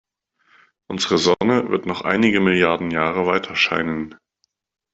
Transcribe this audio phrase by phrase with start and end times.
[0.87, 4.15] Unsere Sonne wird noch einige Milliarden Jahre weiterscheinen.